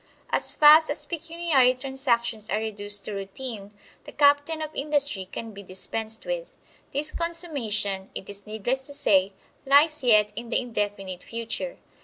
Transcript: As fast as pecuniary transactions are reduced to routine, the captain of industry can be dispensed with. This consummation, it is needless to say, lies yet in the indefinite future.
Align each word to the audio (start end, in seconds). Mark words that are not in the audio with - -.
As 0.31 0.51
fast 0.53 0.89
as 0.89 1.05
pecuniary 1.05 1.75
transactions 1.75 2.49
are 2.49 2.57
reduced 2.57 3.05
to 3.05 3.13
routine, 3.13 3.71
the 4.05 4.11
captain 4.11 4.59
of 4.59 4.71
industry 4.73 5.25
can 5.31 5.51
be 5.51 5.61
dispensed 5.61 6.25
with. 6.25 6.53
This 6.91 7.11
consummation, 7.11 8.09
it 8.15 8.27
is 8.27 8.47
needless 8.47 8.81
to 8.87 8.93
say, 8.93 9.31
lies 9.63 10.03
yet 10.03 10.33
in 10.35 10.49
the 10.49 10.59
indefinite 10.59 11.21
future. 11.21 11.77